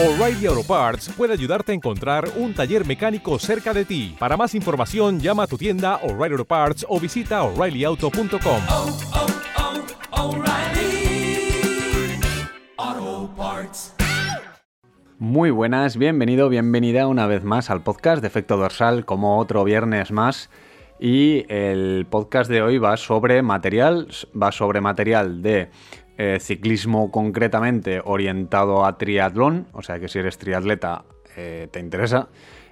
O'Reilly 0.00 0.46
Auto 0.46 0.62
Parts 0.62 1.08
puede 1.16 1.32
ayudarte 1.32 1.72
a 1.72 1.74
encontrar 1.74 2.28
un 2.36 2.54
taller 2.54 2.86
mecánico 2.86 3.36
cerca 3.40 3.74
de 3.74 3.84
ti. 3.84 4.14
Para 4.16 4.36
más 4.36 4.54
información, 4.54 5.18
llama 5.18 5.42
a 5.42 5.46
tu 5.48 5.58
tienda 5.58 5.96
O'Reilly 6.04 6.34
Auto 6.34 6.44
Parts 6.44 6.86
o 6.88 7.00
visita 7.00 7.42
oreillyauto.com. 7.42 8.62
oh, 8.68 8.96
oh, 10.12 10.36
O'Reilly 10.36 11.50
Auto 12.76 13.34
Parts. 13.36 13.96
Muy 15.18 15.50
buenas, 15.50 15.96
bienvenido, 15.96 16.48
bienvenida 16.48 17.08
una 17.08 17.26
vez 17.26 17.42
más 17.42 17.68
al 17.68 17.82
podcast 17.82 18.22
de 18.22 18.28
Efecto 18.28 18.56
Dorsal, 18.56 19.04
como 19.04 19.40
otro 19.40 19.64
viernes 19.64 20.12
más. 20.12 20.48
Y 21.00 21.44
el 21.48 22.06
podcast 22.08 22.48
de 22.48 22.62
hoy 22.62 22.78
va 22.78 22.96
sobre 22.96 23.42
material, 23.42 24.06
va 24.40 24.52
sobre 24.52 24.80
material 24.80 25.42
de 25.42 25.70
eh, 26.20 26.38
ciclismo 26.40 27.12
concretamente 27.12 28.02
orientado 28.04 28.84
a 28.84 28.98
triatlón, 28.98 29.68
o 29.72 29.82
sea 29.82 30.00
que 30.00 30.08
si 30.08 30.18
eres 30.18 30.36
triatleta 30.36 31.04
eh, 31.36 31.68
te 31.70 31.78
interesa. 31.78 32.26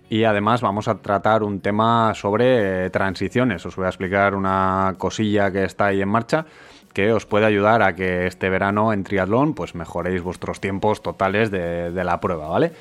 Y 0.09 0.25
además 0.25 0.63
vamos 0.63 0.89
a 0.89 0.97
tratar 0.97 1.45
un 1.45 1.61
tema 1.61 2.13
sobre 2.15 2.87
eh, 2.87 2.91
transiciones. 2.91 3.65
Os 3.65 3.77
voy 3.77 3.87
a 3.87 3.89
explicar 3.89 4.35
una 4.35 4.97
cosilla 4.99 5.53
que 5.53 5.63
está 5.63 5.87
ahí 5.87 6.03
en 6.03 6.09
marcha 6.09 6.45
que 6.93 7.13
os 7.13 7.25
puede 7.25 7.47
ayudar 7.47 7.83
a 7.83 7.95
que 7.95 8.27
este 8.27 8.51
verano 8.51 8.93
en 8.93 9.05
triatlón 9.05 9.55
pues 9.55 9.77
mejoréis 9.77 10.23
vuestros 10.23 10.61
tiempos 10.61 11.01
totales 11.01 11.53
de, 11.53 11.93
de 11.93 12.05
la 12.05 12.19
prueba, 12.21 12.49
¿vale? 12.49 12.73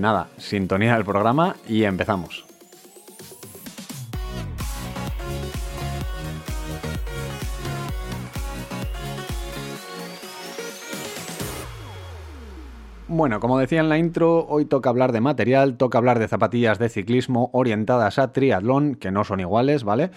Nada, 0.00 0.28
sintonía 0.38 0.94
del 0.94 1.04
programa 1.04 1.56
y 1.68 1.84
empezamos. 1.84 2.51
Bueno, 13.14 13.40
como 13.40 13.58
decía 13.58 13.80
en 13.80 13.90
la 13.90 13.98
intro, 13.98 14.46
hoy 14.46 14.64
toca 14.64 14.88
hablar 14.88 15.12
de 15.12 15.20
material, 15.20 15.76
toca 15.76 15.98
hablar 15.98 16.18
de 16.18 16.28
zapatillas 16.28 16.78
de 16.78 16.88
ciclismo 16.88 17.50
orientadas 17.52 18.18
a 18.18 18.32
triatlón, 18.32 18.94
que 18.94 19.10
no 19.10 19.22
son 19.22 19.38
iguales, 19.40 19.84
¿vale? 19.84 20.10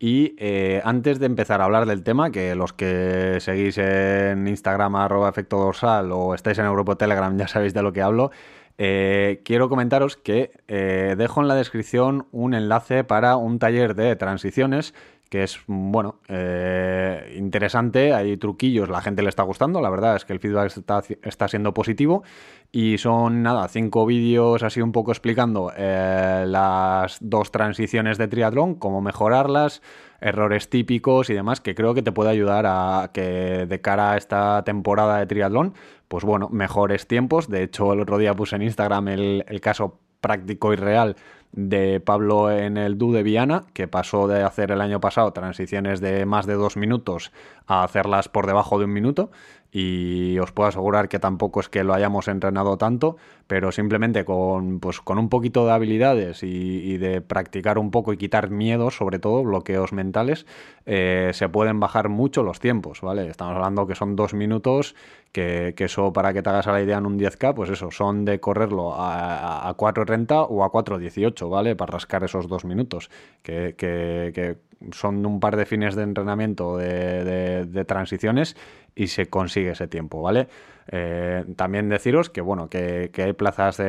Y 0.00 0.34
eh, 0.36 0.82
antes 0.84 1.20
de 1.20 1.26
empezar 1.26 1.60
a 1.60 1.66
hablar 1.66 1.86
del 1.86 2.02
tema, 2.02 2.32
que 2.32 2.56
los 2.56 2.72
que 2.72 3.36
seguís 3.38 3.78
en 3.78 4.48
Instagram 4.48 4.96
arroba 4.96 5.28
efecto 5.28 5.58
dorsal 5.58 6.10
o 6.10 6.34
estáis 6.34 6.58
en 6.58 6.64
el 6.64 6.72
grupo 6.72 6.96
Telegram 6.96 7.38
ya 7.38 7.46
sabéis 7.46 7.72
de 7.72 7.82
lo 7.84 7.92
que 7.92 8.02
hablo, 8.02 8.32
eh, 8.78 9.42
quiero 9.44 9.68
comentaros 9.68 10.16
que 10.16 10.50
eh, 10.66 11.14
dejo 11.16 11.42
en 11.42 11.46
la 11.46 11.54
descripción 11.54 12.26
un 12.32 12.54
enlace 12.54 13.04
para 13.04 13.36
un 13.36 13.60
taller 13.60 13.94
de 13.94 14.16
transiciones 14.16 14.92
que 15.30 15.44
es, 15.44 15.60
bueno, 15.68 16.16
eh, 16.26 17.34
interesante, 17.38 18.12
hay 18.12 18.36
truquillos, 18.36 18.88
la 18.88 19.00
gente 19.00 19.22
le 19.22 19.28
está 19.28 19.44
gustando, 19.44 19.80
la 19.80 19.88
verdad 19.88 20.16
es 20.16 20.24
que 20.24 20.32
el 20.32 20.40
feedback 20.40 20.76
está, 20.76 21.04
está 21.22 21.46
siendo 21.46 21.72
positivo 21.72 22.24
y 22.72 22.98
son, 22.98 23.44
nada, 23.44 23.68
cinco 23.68 24.06
vídeos 24.06 24.64
así 24.64 24.82
un 24.82 24.90
poco 24.90 25.12
explicando 25.12 25.72
eh, 25.76 26.44
las 26.48 27.18
dos 27.20 27.52
transiciones 27.52 28.18
de 28.18 28.26
triatlón, 28.26 28.74
cómo 28.74 29.00
mejorarlas, 29.00 29.82
errores 30.20 30.68
típicos 30.68 31.30
y 31.30 31.34
demás, 31.34 31.60
que 31.60 31.76
creo 31.76 31.94
que 31.94 32.02
te 32.02 32.10
puede 32.10 32.30
ayudar 32.30 32.66
a 32.66 33.10
que 33.14 33.66
de 33.68 33.80
cara 33.80 34.12
a 34.12 34.16
esta 34.16 34.64
temporada 34.64 35.18
de 35.18 35.26
triatlón, 35.26 35.74
pues 36.08 36.24
bueno, 36.24 36.48
mejores 36.50 37.06
tiempos. 37.06 37.48
De 37.48 37.62
hecho, 37.62 37.92
el 37.92 38.00
otro 38.00 38.18
día 38.18 38.34
puse 38.34 38.56
en 38.56 38.62
Instagram 38.62 39.06
el, 39.06 39.44
el 39.46 39.60
caso 39.60 40.00
práctico 40.20 40.72
y 40.72 40.76
real 40.76 41.16
de 41.52 42.00
Pablo 42.00 42.50
en 42.50 42.76
el 42.76 42.96
Du 42.96 43.12
de 43.12 43.22
Viana, 43.22 43.64
que 43.72 43.88
pasó 43.88 44.28
de 44.28 44.42
hacer 44.42 44.70
el 44.70 44.80
año 44.80 45.00
pasado 45.00 45.32
transiciones 45.32 46.00
de 46.00 46.24
más 46.26 46.46
de 46.46 46.54
dos 46.54 46.76
minutos 46.76 47.32
a 47.66 47.82
hacerlas 47.82 48.28
por 48.28 48.46
debajo 48.46 48.78
de 48.78 48.84
un 48.84 48.92
minuto. 48.92 49.30
Y 49.72 50.36
os 50.38 50.50
puedo 50.50 50.68
asegurar 50.68 51.08
que 51.08 51.20
tampoco 51.20 51.60
es 51.60 51.68
que 51.68 51.84
lo 51.84 51.94
hayamos 51.94 52.26
entrenado 52.26 52.76
tanto, 52.76 53.16
pero 53.46 53.70
simplemente 53.70 54.24
con, 54.24 54.80
pues, 54.80 55.00
con 55.00 55.18
un 55.18 55.28
poquito 55.28 55.64
de 55.64 55.72
habilidades 55.72 56.42
y, 56.42 56.98
de 56.98 57.20
practicar 57.20 57.78
un 57.78 57.90
poco 57.90 58.12
y 58.12 58.16
quitar 58.16 58.50
miedos, 58.50 58.96
sobre 58.96 59.18
todo 59.20 59.44
bloqueos 59.44 59.92
mentales, 59.92 60.44
eh, 60.86 61.30
se 61.34 61.48
pueden 61.48 61.78
bajar 61.78 62.08
mucho 62.08 62.42
los 62.42 62.58
tiempos, 62.58 63.00
¿vale? 63.00 63.28
Estamos 63.28 63.54
hablando 63.54 63.86
que 63.86 63.94
son 63.94 64.16
dos 64.16 64.34
minutos, 64.34 64.96
que, 65.32 65.74
eso 65.78 66.12
para 66.12 66.32
que 66.32 66.42
te 66.42 66.50
hagas 66.50 66.66
a 66.66 66.72
la 66.72 66.82
idea 66.82 66.98
en 66.98 67.06
un 67.06 67.18
10K, 67.18 67.54
pues 67.54 67.70
eso, 67.70 67.92
son 67.92 68.24
de 68.24 68.40
correrlo 68.40 68.94
a, 68.94 69.68
a 69.68 69.76
4.30 69.76 70.46
o 70.48 70.64
a 70.64 70.72
4.18, 70.72 71.48
¿vale? 71.48 71.76
Para 71.76 71.92
rascar 71.92 72.24
esos 72.24 72.48
dos 72.48 72.64
minutos, 72.64 73.08
que, 73.42 73.74
que, 73.76 74.32
que 74.34 74.56
son 74.92 75.24
un 75.26 75.40
par 75.40 75.56
de 75.56 75.66
fines 75.66 75.94
de 75.94 76.02
entrenamiento 76.02 76.76
de 76.78 77.84
transiciones 77.86 78.56
y 78.94 79.08
se 79.08 79.26
consigue 79.26 79.70
ese 79.70 79.88
tiempo, 79.88 80.22
¿vale? 80.22 80.48
Eh, 80.92 81.44
también 81.56 81.88
deciros 81.88 82.30
que, 82.30 82.40
bueno, 82.40 82.68
que, 82.68 83.10
hay 83.16 83.32
plazas 83.32 83.80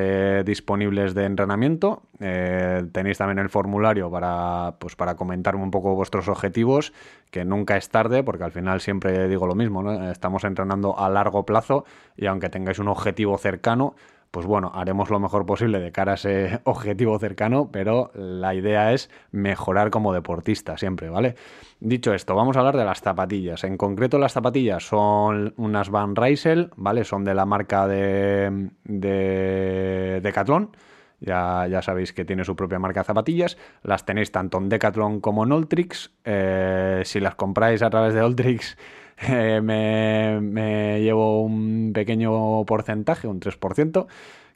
disponibles 0.46 1.16
de 1.16 1.26
entrenamiento. 1.26 2.04
Eh, 2.20 2.84
tenéis 2.92 3.18
también 3.18 3.40
el 3.40 3.50
formulario 3.50 4.12
para, 4.12 4.76
pues, 4.80 4.96
para 4.96 5.16
comentarme 5.16 5.64
un 5.64 5.72
poco 5.72 5.96
vuestros 5.96 6.28
objetivos, 6.28 6.94
que 7.32 7.44
nunca 7.44 7.76
es 7.78 7.90
tarde, 7.90 8.24
porque 8.24 8.44
al 8.44 8.52
final 8.52 8.82
siempre 8.82 9.28
digo 9.28 9.48
lo 9.48 9.56
mismo, 9.56 9.82
¿no? 9.82 10.12
Estamos 10.12 10.44
entrenando 10.44 10.98
a 11.00 11.10
largo 11.10 11.44
plazo 11.46 11.86
y 12.16 12.28
aunque 12.28 12.50
tengáis 12.50 12.78
un 12.78 12.88
objetivo 12.88 13.38
cercano, 13.38 13.96
pues 14.31 14.46
bueno, 14.46 14.72
haremos 14.74 15.09
lo 15.09 15.19
mejor 15.19 15.46
posible 15.46 15.80
de 15.80 15.92
cara 15.92 16.14
a 16.14 16.16
ese 16.16 16.62
objetivo 16.64 17.19
cercano, 17.19 17.69
pero 17.72 18.12
la 18.16 18.56
idea 18.56 18.94
es 18.94 19.09
mejorar 19.31 19.92
como 19.92 20.14
deportista 20.14 20.78
siempre, 20.78 21.09
¿vale? 21.09 21.36
Dicho 21.81 22.14
esto, 22.14 22.34
vamos 22.36 22.56
a 22.56 22.59
hablar 22.59 22.78
de 22.78 22.86
las 22.86 23.02
zapatillas. 23.02 23.64
En 23.66 23.75
concreto, 23.75 24.18
las 24.18 24.34
zapatillas 24.34 24.84
son 24.88 25.53
unas 25.58 25.90
Van 25.90 26.16
Rysel, 26.16 26.72
¿vale? 26.78 27.03
Son 27.03 27.25
de 27.25 27.34
la 27.34 27.46
marca 27.46 27.88
de, 27.88 28.70
de 28.86 30.22
Decathlon. 30.24 30.72
Ya, 31.20 31.68
ya, 31.68 31.84
sabéis 31.84 32.14
que 32.14 32.25
tiene 32.25 32.44
su 32.44 32.56
propia 32.56 32.80
marca 32.80 33.02
de 33.02 33.06
zapatillas. 33.06 33.58
Las 33.84 34.06
tenéis 34.06 34.31
tanto 34.31 34.58
en 34.58 34.70
Decathlon 34.70 35.22
como 35.22 35.44
en 35.44 35.52
Ultrix. 35.52 36.12
Eh, 36.25 37.03
si 37.06 37.20
las 37.20 37.36
compráis 37.36 37.84
a 37.84 37.91
través 37.91 38.16
de 38.16 38.24
Ultrix, 38.24 38.75
me, 39.62 40.40
me, 40.42 41.02
llevo 41.02 41.42
un 41.44 41.92
pequeño 41.94 42.66
porcentaje, 42.66 43.28
un 43.28 43.40
3%, 43.40 44.08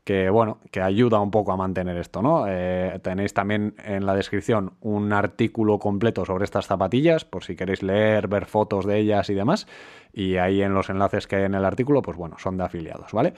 que 0.06 0.30
bueno, 0.30 0.60
que 0.70 0.82
ayuda 0.82 1.20
un 1.20 1.32
poco 1.32 1.52
a 1.52 1.58
mantener 1.58 1.98
esto, 1.98 2.22
¿no? 2.22 2.46
Eh, 2.48 3.00
tenéis 3.02 3.34
también 3.34 3.74
en 3.84 4.06
la 4.06 4.14
descripción 4.14 4.74
un 4.82 5.12
artículo 5.12 5.80
completo 5.80 6.26
sobre 6.26 6.46
estas 6.46 6.68
zapatillas, 6.68 7.26
por 7.26 7.44
si 7.44 7.56
queréis 7.56 7.82
leer, 7.82 8.28
ver 8.28 8.46
fotos 8.46 8.86
de 8.86 9.00
ellas 9.00 9.32
y 9.32 9.34
demás. 9.34 9.68
Y 10.14 10.38
ahí 10.38 10.62
en 10.62 10.76
los 10.76 10.92
enlaces 10.92 11.26
que 11.26 11.38
hay 11.38 11.44
en 11.46 11.56
el 11.56 11.66
artículo, 11.66 12.04
pues 12.04 12.18
bueno, 12.18 12.38
son 12.38 12.56
de 12.56 12.64
afiliados, 12.64 13.14
¿vale? 13.14 13.34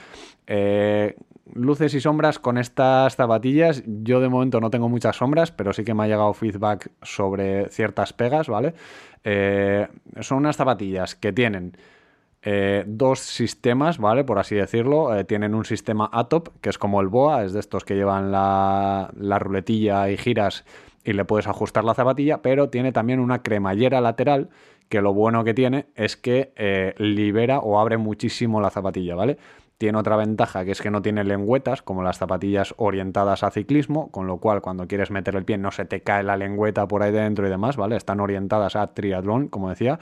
Eh, 0.46 1.16
luces 1.54 1.94
y 1.94 2.02
sombras 2.02 2.38
con 2.38 2.58
estas 2.58 3.16
zapatillas. 3.16 3.82
Yo 3.86 4.20
de 4.20 4.28
momento 4.28 4.60
no 4.60 4.70
tengo 4.70 4.90
muchas 4.90 5.16
sombras, 5.16 5.54
pero 5.54 5.72
sí 5.72 5.86
que 5.86 5.94
me 5.94 6.04
ha 6.04 6.08
llegado 6.08 6.34
feedback 6.34 6.92
sobre 7.02 7.70
ciertas 7.70 8.12
pegas, 8.12 8.50
¿vale? 8.50 8.74
Eh, 9.24 9.88
son 10.20 10.40
unas 10.40 10.58
zapatillas 10.58 11.16
que 11.16 11.32
tienen 11.32 11.78
eh, 12.42 12.84
dos 12.88 13.20
sistemas, 13.20 13.98
¿vale? 13.98 14.24
Por 14.24 14.40
así 14.40 14.56
decirlo. 14.56 15.16
Eh, 15.16 15.24
tienen 15.24 15.56
un 15.56 15.66
sistema 15.66 16.10
ATOP, 16.12 16.50
que 16.62 16.70
es 16.70 16.78
como 16.78 17.02
el 17.02 17.08
BOA, 17.08 17.46
es 17.46 17.54
de 17.54 17.60
estos 17.60 17.84
que 17.84 17.96
llevan 17.96 18.32
la, 18.32 19.12
la 19.18 19.40
ruletilla 19.40 20.10
y 20.10 20.18
giras 20.18 20.66
y 21.04 21.14
le 21.14 21.26
puedes 21.26 21.48
ajustar 21.48 21.84
la 21.86 21.94
zapatilla, 21.94 22.42
pero 22.42 22.70
tiene 22.70 22.92
también 22.92 23.20
una 23.20 23.42
cremallera 23.42 24.02
lateral 24.02 24.50
que 24.90 25.02
lo 25.02 25.14
bueno 25.14 25.44
que 25.44 25.54
tiene 25.54 25.88
es 25.96 26.18
que 26.18 26.52
eh, 26.56 26.96
libera 26.98 27.60
o 27.60 27.80
abre 27.80 27.98
muchísimo 27.98 28.62
la 28.62 28.70
zapatilla, 28.70 29.16
¿vale? 29.16 29.38
Tiene 29.78 29.98
otra 30.00 30.16
ventaja 30.16 30.66
que 30.66 30.72
es 30.72 30.82
que 30.82 30.90
no 30.90 31.02
tiene 31.02 31.24
lengüetas 31.24 31.82
como 31.82 32.02
las 32.02 32.18
zapatillas 32.18 32.74
orientadas 32.78 33.44
a 33.44 33.52
ciclismo, 33.52 34.12
con 34.12 34.28
lo 34.28 34.38
cual 34.38 34.62
cuando 34.62 34.88
quieres 34.88 35.12
meter 35.12 35.36
el 35.36 35.46
pie 35.46 35.58
no 35.58 35.72
se 35.72 35.86
te 35.86 36.02
cae 36.02 36.24
la 36.24 36.36
lengüeta 36.36 36.88
por 36.88 37.04
ahí 37.04 37.12
dentro 37.12 37.46
y 37.48 37.50
demás, 37.50 37.78
¿vale? 37.78 37.96
Están 37.96 38.20
orientadas 38.20 38.76
a 38.76 38.88
triatlón, 38.88 39.50
como 39.50 39.70
decía. 39.70 40.00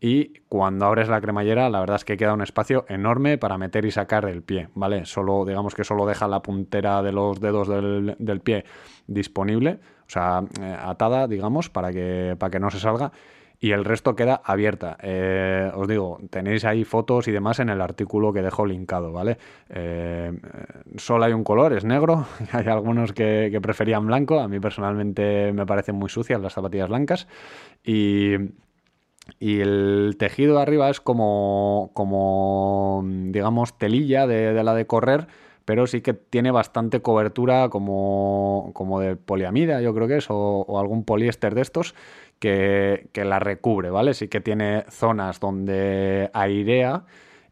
Y 0.00 0.40
cuando 0.48 0.86
abres 0.86 1.08
la 1.08 1.20
cremallera, 1.20 1.68
la 1.68 1.80
verdad 1.80 1.96
es 1.96 2.04
que 2.04 2.16
queda 2.16 2.32
un 2.32 2.40
espacio 2.40 2.86
enorme 2.88 3.36
para 3.36 3.58
meter 3.58 3.84
y 3.84 3.90
sacar 3.90 4.24
el 4.24 4.42
pie, 4.42 4.68
¿vale? 4.74 5.04
Solo, 5.04 5.44
digamos 5.44 5.74
que 5.74 5.84
solo 5.84 6.06
deja 6.06 6.26
la 6.26 6.40
puntera 6.40 7.02
de 7.02 7.12
los 7.12 7.38
dedos 7.38 7.68
del, 7.68 8.16
del 8.18 8.40
pie 8.40 8.64
disponible, 9.06 9.78
o 10.06 10.10
sea, 10.10 10.42
eh, 10.60 10.76
atada, 10.80 11.28
digamos, 11.28 11.68
para 11.68 11.92
que, 11.92 12.34
para 12.38 12.50
que 12.50 12.60
no 12.60 12.70
se 12.70 12.80
salga 12.80 13.12
y 13.60 13.72
el 13.72 13.84
resto 13.84 14.16
queda 14.16 14.40
abierta. 14.42 14.96
Eh, 15.02 15.70
os 15.74 15.86
digo, 15.86 16.18
tenéis 16.30 16.64
ahí 16.64 16.84
fotos 16.84 17.28
y 17.28 17.30
demás 17.30 17.58
en 17.60 17.68
el 17.68 17.82
artículo 17.82 18.32
que 18.32 18.40
dejo 18.40 18.64
linkado, 18.64 19.12
¿vale? 19.12 19.36
Eh, 19.68 20.32
solo 20.96 21.26
hay 21.26 21.34
un 21.34 21.44
color, 21.44 21.74
es 21.74 21.84
negro. 21.84 22.24
hay 22.52 22.66
algunos 22.68 23.12
que, 23.12 23.50
que, 23.52 23.60
preferían 23.60 24.06
blanco. 24.06 24.40
A 24.40 24.48
mí 24.48 24.58
personalmente 24.60 25.52
me 25.52 25.66
parecen 25.66 25.96
muy 25.96 26.08
sucias 26.08 26.40
las 26.40 26.54
zapatillas 26.54 26.88
blancas. 26.88 27.28
Y, 27.84 28.36
y 29.38 29.60
el 29.60 30.16
tejido 30.18 30.56
de 30.56 30.62
arriba 30.62 30.90
es 30.90 31.00
como, 31.00 31.90
como 31.94 33.02
digamos, 33.04 33.76
telilla 33.78 34.26
de, 34.26 34.62
la 34.62 34.74
de 34.74 34.86
correr 34.86 35.26
pero 35.64 35.86
sí 35.86 36.00
que 36.00 36.14
tiene 36.14 36.50
bastante 36.50 37.00
cobertura 37.00 37.68
como, 37.68 38.72
como 38.74 38.98
de 38.98 39.14
poliamida, 39.14 39.80
yo 39.80 39.94
creo 39.94 40.08
que 40.08 40.16
es, 40.16 40.28
o, 40.28 40.34
o 40.34 40.80
algún 40.80 41.04
poliéster 41.04 41.54
de 41.54 41.60
estos, 41.60 41.94
que, 42.40 43.08
que, 43.12 43.24
la 43.24 43.38
recubre, 43.38 43.90
¿vale? 43.90 44.14
Sí 44.14 44.26
que 44.26 44.40
tiene 44.40 44.84
zonas 44.88 45.38
donde 45.38 46.28
airea 46.32 47.04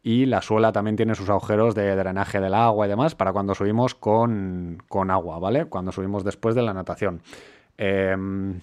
y 0.02 0.26
la 0.26 0.42
suela 0.42 0.72
también 0.72 0.96
tiene 0.96 1.14
sus 1.14 1.28
agujeros 1.28 1.74
de 1.74 1.94
drenaje 1.94 2.40
del 2.40 2.54
agua 2.54 2.86
y 2.86 2.88
demás 2.88 3.14
para 3.14 3.32
cuando 3.32 3.54
subimos 3.54 3.94
con, 3.94 4.82
con 4.88 5.10
agua, 5.10 5.38
¿vale? 5.38 5.66
Cuando 5.66 5.92
subimos 5.92 6.24
después 6.24 6.54
de 6.54 6.62
la 6.62 6.72
natación. 6.72 7.20
Em, 7.76 8.60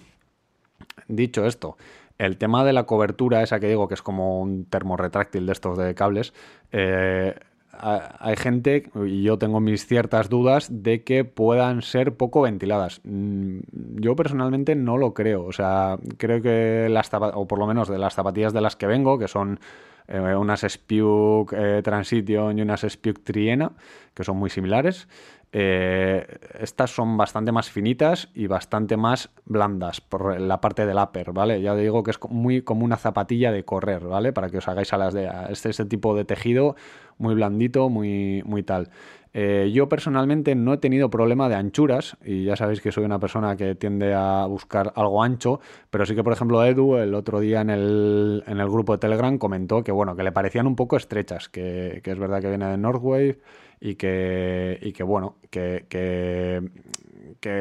dicho 1.08 1.46
esto, 1.46 1.76
el 2.18 2.38
tema 2.38 2.64
de 2.64 2.72
la 2.72 2.84
cobertura, 2.84 3.42
esa 3.42 3.60
que 3.60 3.68
digo 3.68 3.88
que 3.88 3.94
es 3.94 4.02
como 4.02 4.40
un 4.40 4.64
termorretráctil 4.64 5.46
de 5.46 5.52
estos 5.52 5.78
de 5.78 5.94
cables, 5.94 6.32
eh, 6.72 7.34
hay 7.78 8.36
gente, 8.36 8.90
y 9.06 9.22
yo 9.22 9.38
tengo 9.38 9.60
mis 9.60 9.86
ciertas 9.86 10.28
dudas, 10.28 10.68
de 10.70 11.04
que 11.04 11.24
puedan 11.24 11.82
ser 11.82 12.16
poco 12.16 12.42
ventiladas. 12.42 13.00
Mm, 13.04 13.58
yo 13.96 14.16
personalmente 14.16 14.74
no 14.74 14.96
lo 14.96 15.14
creo. 15.14 15.44
O 15.44 15.52
sea, 15.52 15.98
creo 16.16 16.40
que 16.40 16.88
las 16.90 17.10
zapatillas, 17.10 17.36
o 17.38 17.46
por 17.46 17.58
lo 17.58 17.66
menos 17.66 17.88
de 17.88 17.98
las 17.98 18.14
zapatillas 18.14 18.52
de 18.52 18.60
las 18.60 18.76
que 18.76 18.86
vengo, 18.86 19.18
que 19.18 19.28
son 19.28 19.60
eh, 20.08 20.34
unas 20.34 20.62
Spiuk 20.62 21.52
eh, 21.52 21.82
Transition 21.82 22.58
y 22.58 22.62
unas 22.62 22.82
Spiuk 22.82 23.22
Triena, 23.22 23.72
que 24.14 24.24
son 24.24 24.36
muy 24.36 24.50
similares, 24.50 25.08
eh, 25.52 26.26
estas 26.60 26.90
son 26.90 27.16
bastante 27.16 27.52
más 27.52 27.70
finitas 27.70 28.28
y 28.34 28.46
bastante 28.46 28.96
más 28.96 29.30
blandas 29.44 30.00
por 30.00 30.40
la 30.40 30.60
parte 30.60 30.86
del 30.86 30.98
upper, 30.98 31.32
¿vale? 31.32 31.62
Ya 31.62 31.74
digo 31.74 32.02
que 32.02 32.10
es 32.10 32.18
muy 32.28 32.62
como 32.62 32.84
una 32.84 32.96
zapatilla 32.96 33.52
de 33.52 33.64
correr, 33.64 34.04
¿vale? 34.04 34.32
Para 34.32 34.50
que 34.50 34.58
os 34.58 34.68
hagáis 34.68 34.92
a 34.92 34.98
las 34.98 35.14
de 35.14 35.30
este, 35.50 35.70
este 35.70 35.84
tipo 35.84 36.14
de 36.14 36.24
tejido 36.24 36.76
muy 37.18 37.34
blandito, 37.34 37.88
muy, 37.88 38.42
muy 38.44 38.62
tal. 38.62 38.90
Eh, 39.38 39.70
yo 39.72 39.88
personalmente 39.88 40.54
no 40.54 40.72
he 40.72 40.78
tenido 40.78 41.10
problema 41.10 41.48
de 41.50 41.56
anchuras 41.56 42.16
y 42.24 42.44
ya 42.44 42.56
sabéis 42.56 42.80
que 42.80 42.90
soy 42.90 43.04
una 43.04 43.18
persona 43.18 43.54
que 43.54 43.74
tiende 43.74 44.14
a 44.14 44.46
buscar 44.46 44.94
algo 44.96 45.22
ancho, 45.22 45.60
pero 45.90 46.06
sí 46.06 46.14
que 46.14 46.24
por 46.24 46.32
ejemplo 46.32 46.64
Edu 46.64 46.96
el 46.96 47.14
otro 47.14 47.38
día 47.40 47.60
en 47.60 47.68
el, 47.68 48.44
en 48.46 48.60
el 48.60 48.68
grupo 48.70 48.92
de 48.92 48.98
Telegram 48.98 49.36
comentó 49.36 49.84
que 49.84 49.92
bueno, 49.92 50.16
que 50.16 50.22
le 50.22 50.32
parecían 50.32 50.66
un 50.66 50.74
poco 50.74 50.96
estrechas, 50.96 51.50
que, 51.50 52.00
que 52.02 52.12
es 52.12 52.18
verdad 52.18 52.40
que 52.40 52.48
viene 52.48 52.66
de 52.66 52.78
Northwave 52.78 53.38
y 53.80 53.96
que, 53.96 54.78
y 54.80 54.92
que 54.92 55.02
bueno, 55.02 55.36
que, 55.50 55.86
que, 55.88 56.62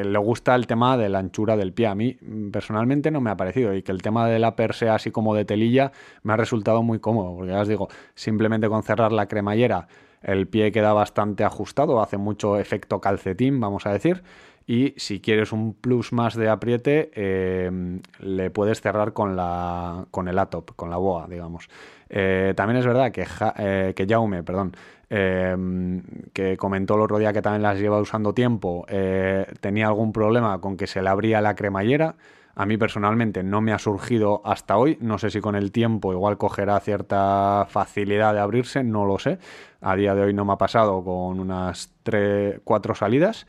le 0.03 0.17
gusta 0.17 0.56
el 0.56 0.65
tema 0.65 0.97
de 0.97 1.09
la 1.09 1.19
anchura 1.19 1.56
del 1.56 1.71
pie. 1.71 1.88
A 1.88 1.95
mí 1.95 2.17
personalmente 2.51 3.12
no 3.12 3.21
me 3.21 3.29
ha 3.29 3.38
parecido 3.38 3.73
y 3.73 3.83
que 3.83 3.91
el 3.91 4.01
tema 4.01 4.27
de 4.27 4.39
la 4.39 4.56
per 4.56 4.73
sea 4.73 4.95
así 4.95 5.12
como 5.12 5.35
de 5.35 5.45
telilla 5.45 5.91
me 6.23 6.33
ha 6.33 6.38
resultado 6.38 6.81
muy 6.81 7.00
cómodo, 7.00 7.35
porque 7.35 7.51
ya 7.51 7.62
os 7.62 7.67
digo, 7.67 7.88
simplemente 8.15 8.67
con 8.67 8.81
cerrar 8.81 9.12
la 9.12 9.27
cremallera 9.27 9.88
el 10.25 10.47
pie 10.47 10.71
queda 10.71 10.91
bastante 10.94 11.44
ajustado, 11.44 12.01
hace 12.01 12.18
mucho 12.18 12.57
efecto 12.57 13.00
calcetín, 13.00 13.59
vamos 13.59 13.85
a 13.85 13.94
decir. 13.94 14.23
Y 14.68 14.95
si 14.97 15.21
quieres 15.21 15.51
un 15.51 15.75
plus 15.75 16.11
más 16.11 16.35
de 16.35 16.50
apriete, 16.50 17.11
eh, 17.13 18.00
le 18.19 18.50
puedes 18.50 18.81
cerrar 18.81 19.13
con, 19.13 19.35
la, 19.35 20.07
con 20.09 20.27
el 20.27 20.39
ATOP, 20.39 20.71
con 20.75 20.89
la 20.89 20.97
boa, 20.97 21.27
digamos. 21.29 21.69
Eh, 22.09 22.53
también 22.56 22.77
es 22.77 22.85
verdad 22.85 23.11
que, 23.11 23.27
eh, 23.59 23.94
que 23.95 24.07
Jaume, 24.07 24.41
perdón, 24.41 24.75
Em, 25.17 26.01
que 26.33 26.57
comentó 26.57 26.95
el 26.95 27.01
otro 27.01 27.17
día 27.17 27.31
que 27.31 27.41
también 27.41 27.62
las 27.62 27.79
lleva 27.79 28.01
usando 28.01 28.33
tiempo, 28.33 28.85
eh, 28.89 29.45
tenía 29.62 29.88
algún 29.88 30.12
problema 30.12 30.59
con 30.59 30.75
que 30.75 30.88
se 30.88 31.01
le 31.01 31.07
abría 31.07 31.39
la 31.39 31.56
cremallera. 31.56 32.15
A 32.53 32.65
mí 32.65 32.75
personalmente 32.75 33.41
no 33.41 33.62
me 33.62 33.71
ha 33.71 33.79
surgido 33.79 34.41
hasta 34.44 34.75
hoy. 34.75 34.97
No 35.00 35.17
sé 35.17 35.29
si 35.29 35.39
con 35.39 35.56
el 35.56 35.71
tiempo 35.71 36.12
igual 36.12 36.38
cogerá 36.38 36.77
cierta 36.81 37.65
facilidad 37.69 38.33
de 38.33 38.41
abrirse, 38.41 38.83
no 38.83 39.06
lo 39.06 39.17
sé. 39.17 39.39
A 39.79 39.95
día 39.95 40.15
de 40.15 40.23
hoy 40.23 40.33
no 40.33 40.44
me 40.44 40.51
ha 40.51 40.57
pasado 40.57 41.01
con 41.01 41.39
unas 41.39 41.94
3, 42.03 42.59
4 42.65 42.94
salidas. 42.94 43.47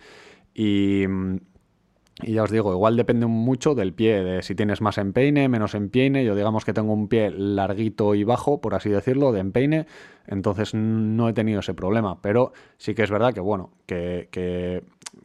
Y, 0.54 1.04
y 2.22 2.32
ya 2.32 2.44
os 2.44 2.50
digo, 2.50 2.72
igual 2.72 2.96
depende 2.96 3.26
mucho 3.26 3.74
del 3.74 3.92
pie, 3.92 4.22
de 4.22 4.42
si 4.42 4.54
tienes 4.54 4.80
más 4.80 4.96
empeine, 4.96 5.48
menos 5.48 5.74
empeine. 5.74 6.24
Yo 6.24 6.34
digamos 6.34 6.64
que 6.64 6.72
tengo 6.72 6.94
un 6.94 7.08
pie 7.08 7.30
larguito 7.30 8.14
y 8.14 8.24
bajo, 8.24 8.60
por 8.60 8.74
así 8.74 8.88
decirlo, 8.88 9.32
de 9.32 9.40
empeine, 9.40 9.86
entonces 10.26 10.72
no 10.72 11.28
he 11.28 11.34
tenido 11.34 11.60
ese 11.60 11.74
problema. 11.74 12.22
Pero 12.22 12.52
sí 12.78 12.94
que 12.94 13.02
es 13.02 13.10
verdad 13.10 13.34
que, 13.34 13.40
bueno, 13.40 13.70
que, 13.84 14.28
que 14.30 14.82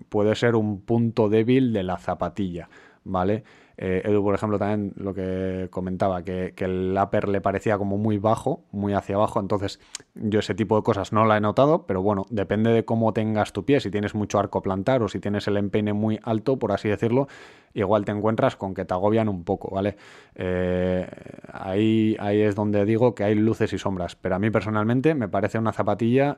puede 0.10 0.36
ser 0.36 0.56
un 0.56 0.82
punto 0.82 1.30
débil 1.30 1.72
de 1.72 1.84
la 1.84 1.98
zapatilla, 1.98 2.70
¿vale? 3.06 3.46
Eh, 3.84 4.04
Edu, 4.06 4.22
por 4.22 4.36
ejemplo, 4.36 4.60
también 4.60 4.94
lo 4.96 5.12
que 5.16 5.68
comentaba, 5.72 6.24
que, 6.24 6.54
el 6.56 6.96
upper 7.04 7.28
le 7.28 7.42
parecía 7.42 7.80
como 7.80 7.98
muy 7.98 8.20
bajo, 8.20 8.64
muy 8.72 8.94
hacia 8.94 9.16
abajo, 9.16 9.40
entonces 9.40 9.80
yo 10.14 10.38
ese 10.38 10.54
tipo 10.54 10.76
de 10.76 10.84
cosas 10.84 11.12
no 11.12 11.26
la 11.26 11.38
he 11.38 11.42
notado, 11.42 11.88
pero 11.88 12.04
bueno, 12.04 12.28
depende 12.30 12.70
de 12.70 12.86
cómo 12.86 13.12
tengas 13.12 13.54
tu 13.54 13.66
pie, 13.66 13.80
si 13.80 13.90
tienes 13.90 14.14
mucho 14.14 14.38
arco 14.38 14.62
plantar 14.62 15.02
o 15.02 15.08
si 15.08 15.20
tienes 15.20 15.48
el 15.48 15.58
empeine 15.58 15.94
muy 15.94 16.20
alto, 16.22 16.60
por 16.60 16.74
así 16.74 16.90
decirlo, 16.90 17.28
igual 17.74 18.06
te 18.06 18.12
encuentras 18.12 18.56
con 18.56 18.76
que 18.76 18.86
te 18.86 18.94
agobian 18.94 19.28
un 19.28 19.44
poco, 19.44 19.74
¿vale? 19.74 19.98
Eh, 20.36 21.10
ahí, 21.52 22.16
ahí 22.20 22.40
es 22.40 22.54
donde 22.54 22.86
digo 22.86 23.16
que 23.16 23.24
hay 23.24 23.34
luces 23.34 23.74
y 23.74 23.80
sombras, 23.80 24.16
pero 24.16 24.36
a 24.36 24.40
mí 24.40 24.52
personalmente 24.52 25.16
me 25.16 25.28
parece 25.28 25.58
una 25.58 25.74
zapatilla 25.74 26.38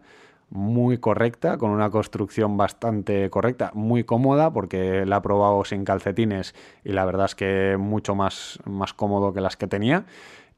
muy 0.54 1.00
correcta, 1.00 1.58
con 1.58 1.72
una 1.72 1.90
construcción 1.90 2.58
bastante 2.58 3.28
correcta, 3.32 3.72
muy 3.74 4.04
cómoda, 4.04 4.54
porque 4.54 5.04
la 5.04 5.18
he 5.18 5.22
probado 5.22 5.66
sin 5.66 5.84
calcetines 5.84 6.54
y 6.84 6.92
la 6.92 7.06
verdad 7.06 7.26
es 7.26 7.34
que 7.34 7.76
mucho 7.80 8.14
más, 8.14 8.60
más 8.64 8.94
cómodo 8.94 9.34
que 9.34 9.42
las 9.42 9.58
que 9.58 9.68
tenía. 9.68 10.06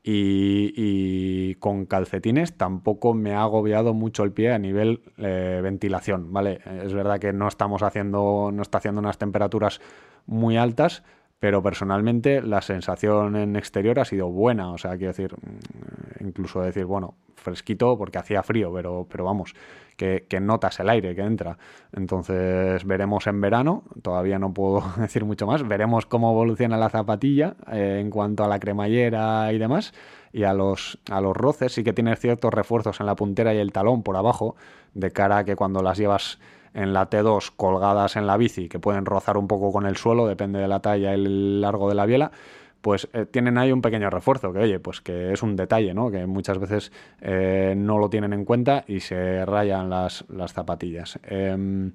Y, 0.08 1.56
con 1.56 1.86
calcetines 1.86 2.56
tampoco 2.58 3.16
me 3.16 3.34
ha 3.34 3.42
agobiado 3.42 3.94
mucho 3.96 4.24
el 4.24 4.34
pie 4.34 4.52
a 4.52 4.60
nivel 4.60 5.02
eh, 5.18 5.62
ventilación, 5.64 6.32
¿vale? 6.32 6.60
Es 6.84 6.94
verdad 6.94 7.18
que 7.18 7.34
no 7.34 7.48
estamos 7.48 7.82
haciendo, 7.82 8.52
no 8.54 8.62
está 8.62 8.78
haciendo 8.78 9.00
unas 9.00 9.18
temperaturas 9.18 9.80
muy 10.28 10.58
altas, 10.58 11.04
pero 11.40 11.62
personalmente 11.62 12.42
la 12.42 12.62
sensación 12.62 13.36
en 13.36 13.56
exterior 13.56 14.00
ha 14.00 14.06
sido 14.06 14.30
buena, 14.30 14.72
o 14.72 14.78
sea, 14.78 14.92
quiero 14.92 15.08
decir, 15.08 15.34
mm, 15.34 16.26
incluso 16.26 16.62
decir, 16.62 16.86
bueno, 16.86 17.16
fresquito 17.36 17.98
porque 17.98 18.18
hacía 18.18 18.42
frío, 18.44 18.72
pero, 18.74 19.06
pero 19.10 19.26
vamos, 19.26 19.54
que, 19.96 20.40
notas 20.42 20.80
el 20.80 20.90
aire 20.90 21.16
que 21.16 21.22
entra. 21.22 21.58
Entonces 21.94 22.84
veremos 22.86 23.28
en 23.28 23.40
verano, 23.42 23.84
todavía 24.02 24.40
no 24.40 24.54
puedo 24.54 24.84
decir 24.98 25.26
mucho 25.26 25.48
más, 25.48 25.68
veremos 25.68 26.06
cómo 26.06 26.32
evoluciona 26.32 26.78
la 26.78 26.90
zapatilla 26.90 27.56
eh, 27.72 28.00
en 28.02 28.10
cuanto 28.10 28.44
a 28.44 28.48
la 28.48 28.60
cremallera 28.60 29.52
y 29.54 29.58
demás. 29.58 29.94
Y 30.34 30.44
a 30.44 30.54
los, 30.54 31.00
a 31.10 31.22
los 31.22 31.36
roces 31.36 31.74
sí 31.74 31.84
que 31.84 31.94
tiene 31.94 32.14
ciertos 32.18 32.54
refuerzos 32.54 33.00
en 33.00 33.06
la 33.06 33.16
puntera 33.16 33.54
y 33.54 33.58
el 33.58 33.72
talón 33.72 34.04
por 34.04 34.18
abajo, 34.18 34.58
de 34.94 35.12
cara 35.12 35.40
a 35.40 35.44
que 35.46 35.56
cuando 35.56 35.82
las 35.82 35.98
llevas 35.98 36.40
en 36.76 36.94
la 36.94 37.10
T2 37.10 37.52
colgadas 37.56 38.16
en 38.18 38.28
la 38.28 38.38
bici, 38.38 38.70
que 38.70 38.80
pueden 38.80 39.06
rozar 39.06 39.38
un 39.38 39.48
poco 39.48 39.72
con 39.72 39.86
el 39.86 39.98
suelo, 39.98 40.28
depende 40.28 40.60
de 40.60 40.68
la 40.68 40.82
talla 40.82 41.12
y 41.12 41.16
el 41.16 41.62
largo 41.62 41.90
de 41.90 41.96
la 41.96 42.06
biela, 42.06 42.32
pues 42.82 43.08
eh, 43.14 43.26
tienen 43.26 43.58
ahí 43.58 43.72
un 43.72 43.82
pequeño 43.82 44.12
refuerzo, 44.12 44.54
que 44.54 44.60
oye, 44.60 44.80
pues 44.80 45.02
que 45.02 45.34
es 45.34 45.42
un 45.42 45.56
detalle, 45.56 45.96
¿no? 45.96 46.12
Que 46.12 46.28
muchas 46.28 46.60
veces 46.60 46.92
eh, 47.20 47.74
no 47.76 47.98
lo 47.98 48.10
tienen 48.10 48.32
en 48.34 48.46
cuenta 48.46 48.84
y 48.88 49.00
se 49.00 49.44
rayan 49.44 49.90
las, 49.90 50.24
zapatillas. 50.54 51.18
Em, 51.24 51.94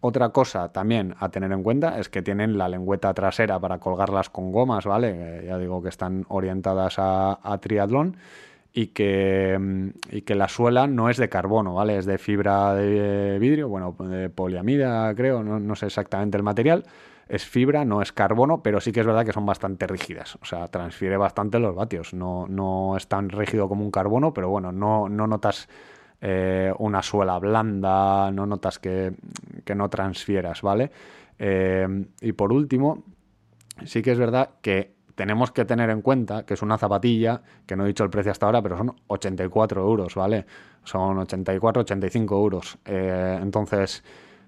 otra 0.00 0.28
cosa 0.28 0.70
también 0.70 1.16
a 1.18 1.30
tener 1.30 1.50
en 1.50 1.62
cuenta 1.64 1.98
es 1.98 2.08
que 2.08 2.22
tienen 2.22 2.58
la 2.58 2.68
lengüeta 2.68 3.12
trasera 3.12 3.58
para 3.58 3.78
colgarlas 3.78 4.30
con 4.30 4.52
gomas, 4.52 4.86
¿vale? 4.86 5.42
ya 5.46 5.58
digo 5.58 5.82
que 5.82 5.88
están 5.88 6.24
orientadas 6.28 6.94
a, 6.98 7.58
triatlón 7.60 8.16
y 8.72 8.88
que, 8.88 9.54
em, 9.54 9.92
y 10.10 10.22
que 10.22 10.34
la 10.34 10.48
suela 10.48 10.86
no 10.86 11.10
es 11.10 11.16
de 11.16 11.28
carbono, 11.28 11.74
¿vale? 11.74 11.98
Es 11.98 12.06
de 12.06 12.18
fibra 12.18 12.74
de 12.74 13.38
vidrio, 13.38 13.68
bueno, 13.68 13.96
de 13.98 14.30
poliamida 14.30 15.14
creo, 15.14 15.42
no 15.42 15.76
sé 15.76 15.86
exactamente 15.86 16.36
el 16.36 16.42
material, 16.42 16.84
es 17.30 17.46
fibra, 17.46 17.84
no 17.84 18.02
es 18.02 18.12
carbono, 18.12 18.60
pero 18.60 18.80
sí 18.80 18.90
que 18.90 19.00
es 19.00 19.06
verdad 19.06 19.24
que 19.24 19.32
son 19.32 19.46
bastante 19.46 19.86
rígidas. 19.86 20.36
O 20.42 20.44
sea, 20.44 20.66
transfiere 20.66 21.16
bastante 21.16 21.60
los 21.60 21.76
vatios. 21.76 22.12
No, 22.12 22.46
no 22.48 22.96
es 22.96 23.06
tan 23.06 23.28
rígido 23.28 23.68
como 23.68 23.84
un 23.84 23.92
carbono, 23.92 24.34
pero 24.34 24.48
bueno, 24.48 24.72
no, 24.72 25.08
no 25.08 25.28
notas 25.28 25.68
eh, 26.20 26.72
una 26.78 27.02
suela 27.02 27.38
blanda, 27.38 28.32
no 28.32 28.46
notas 28.46 28.80
que, 28.80 29.14
no 29.76 29.88
transfieras, 29.88 30.60
¿vale? 30.60 30.90
Eh, 31.38 31.86
y 32.20 32.32
por 32.32 32.52
último, 32.52 33.04
sí 33.84 34.02
que 34.02 34.10
es 34.10 34.18
verdad 34.18 34.50
que 34.60 34.96
tenemos 35.20 35.52
que 35.52 35.66
tener 35.66 35.90
en 35.90 36.00
cuenta 36.00 36.46
que 36.46 36.54
es 36.54 36.62
una 36.62 36.78
zapatilla, 36.78 37.42
que 37.66 37.76
no 37.76 37.84
he 37.84 37.88
dicho 37.88 38.04
el 38.04 38.08
precio 38.08 38.32
hasta 38.32 38.46
ahora, 38.46 38.62
pero 38.62 38.78
son 38.78 38.96
84 39.08 39.82
euros, 39.82 40.14
¿vale? 40.14 40.46
Son 40.82 41.18
84, 41.18 41.82
85 41.82 42.34
euros. 42.34 42.78
Eh, 42.86 43.38
entonces 43.42 44.02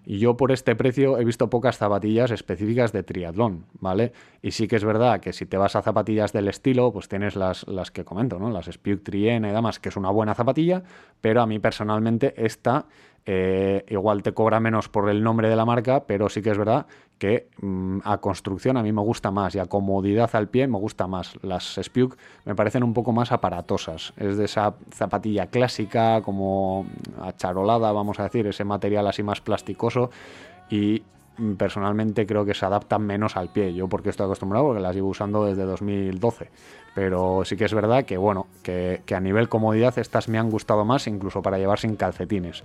yo 0.06 0.34
por 0.34 0.50
este 0.50 0.74
precio 0.74 1.18
he 1.18 1.26
visto 1.26 1.50
pocas 1.50 1.76
zapatillas 1.76 2.30
específicas 2.30 2.90
de 2.90 3.02
triatlón, 3.02 3.66
¿vale? 3.80 4.14
Y 4.40 4.52
sí 4.52 4.66
que 4.66 4.76
es 4.76 4.84
verdad 4.86 5.20
que 5.20 5.34
si 5.34 5.44
te 5.44 5.58
vas 5.58 5.76
a 5.76 5.82
zapatillas 5.82 6.32
del 6.32 6.48
estilo, 6.48 6.90
pues 6.90 7.06
tienes 7.06 7.36
las, 7.36 7.68
las 7.68 7.90
que 7.90 8.06
comento, 8.06 8.38
¿no? 8.38 8.48
Las 8.50 8.64
Spiuk 8.64 9.02
Triene 9.02 9.50
y 9.50 9.52
demás, 9.52 9.78
que 9.78 9.90
es 9.90 9.96
una 9.98 10.08
buena 10.08 10.34
zapatilla, 10.34 10.84
pero 11.20 11.42
a 11.42 11.46
mí 11.46 11.58
personalmente 11.58 12.32
esta 12.42 12.86
eh, 13.24 13.84
igual 13.88 14.22
te 14.22 14.34
cobra 14.34 14.58
menos 14.58 14.88
por 14.88 15.08
el 15.08 15.22
nombre 15.22 15.48
de 15.48 15.56
la 15.56 15.64
marca, 15.64 16.04
pero 16.06 16.28
sí 16.28 16.42
que 16.42 16.50
es 16.50 16.58
verdad 16.58 16.86
que 17.18 17.48
mm, 17.60 18.00
a 18.02 18.18
construcción 18.18 18.76
a 18.76 18.82
mí 18.82 18.90
me 18.90 19.00
gusta 19.00 19.30
más 19.30 19.54
y 19.54 19.60
a 19.60 19.66
comodidad 19.66 20.28
al 20.34 20.48
pie 20.48 20.66
me 20.66 20.78
gusta 20.78 21.06
más. 21.06 21.38
Las 21.42 21.78
Spiuk 21.80 22.16
me 22.44 22.56
parecen 22.56 22.82
un 22.82 22.92
poco 22.94 23.12
más 23.12 23.30
aparatosas. 23.30 24.12
Es 24.16 24.36
de 24.36 24.46
esa 24.46 24.74
zapatilla 24.92 25.46
clásica, 25.46 26.20
como 26.22 26.86
acharolada, 27.20 27.92
vamos 27.92 28.18
a 28.18 28.24
decir, 28.24 28.48
ese 28.48 28.64
material 28.64 29.06
así 29.06 29.22
más 29.22 29.40
plasticoso 29.40 30.10
y 30.68 31.02
mm, 31.02 31.21
personalmente 31.56 32.26
creo 32.26 32.44
que 32.44 32.54
se 32.54 32.64
adaptan 32.66 33.02
menos 33.02 33.36
al 33.36 33.48
pie. 33.48 33.74
Yo 33.74 33.88
porque 33.88 34.10
estoy 34.10 34.24
acostumbrado, 34.24 34.66
porque 34.66 34.82
las 34.82 34.94
llevo 34.94 35.08
usando 35.08 35.44
desde 35.44 35.64
2012. 35.64 36.50
pero 36.94 37.42
sí 37.44 37.56
que 37.56 37.64
es 37.64 37.72
verdad 37.72 38.04
que, 38.04 38.16
bueno, 38.18 38.46
que, 38.62 39.02
a 39.14 39.20
nivel 39.20 39.48
comodidad 39.48 39.98
estas 39.98 40.28
me 40.28 40.38
han 40.38 40.50
gustado 40.50 40.84
más, 40.84 41.06
incluso 41.06 41.40
para 41.40 41.58
llevar 41.58 41.78
sin 41.78 41.96
calcetines. 41.96 42.62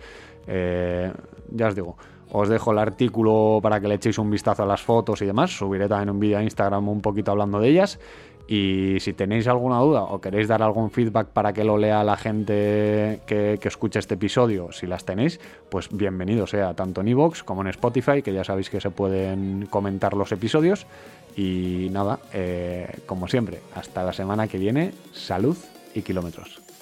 Eh, 0.47 1.11
ya 1.51 1.67
os 1.67 1.75
digo, 1.75 1.97
os 2.31 2.49
dejo 2.49 2.71
el 2.71 2.79
artículo 2.79 3.59
para 3.61 3.79
que 3.79 3.87
le 3.87 3.95
echéis 3.95 4.17
un 4.17 4.29
vistazo 4.29 4.63
a 4.63 4.65
las 4.65 4.81
fotos 4.81 5.21
y 5.21 5.25
demás. 5.25 5.51
Subiré 5.51 5.87
también 5.87 6.09
un 6.09 6.19
vídeo 6.19 6.37
a 6.37 6.43
Instagram 6.43 6.87
un 6.89 7.01
poquito 7.01 7.31
hablando 7.31 7.59
de 7.59 7.69
ellas. 7.69 7.99
Y 8.47 8.99
si 9.01 9.11
tenéis 9.11 9.47
alguna 9.47 9.79
duda 9.79 10.03
o 10.03 10.21
queréis 10.21 10.47
dar 10.47 10.63
algún 10.63 10.89
feedback 10.89 11.27
para 11.27 11.51
que 11.51 11.65
lo 11.65 11.77
lea 11.77 12.03
la 12.05 12.15
gente 12.15 13.19
que, 13.27 13.59
escuche 13.61 13.99
este 13.99 14.13
episodio, 14.13 14.71
si 14.71 14.87
las 14.87 15.03
tenéis, 15.03 15.41
pues 15.69 15.89
bienvenido 15.91 16.47
sea 16.47 16.73
tanto 16.73 17.01
en 17.01 17.09
iVoox 17.09 17.43
como 17.43 17.61
en 17.61 17.67
Spotify, 17.67 18.21
que 18.21 18.33
ya 18.33 18.45
sabéis 18.45 18.69
que 18.69 18.79
se 18.79 18.89
pueden 18.89 19.67
comentar 19.69 20.13
los 20.13 20.31
episodios. 20.31 20.87
Y 21.35 21.89
nada, 21.91 22.19
eh, 22.33 22.99
como 23.05 23.27
siempre, 23.27 23.59
hasta 23.75 24.03
la 24.03 24.13
semana 24.13 24.47
que 24.47 24.57
viene, 24.57 24.93
salud 25.11 25.57
y 25.93 26.01
kilómetros. 26.01 26.76